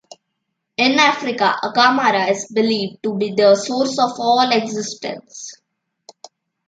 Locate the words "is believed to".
2.31-3.15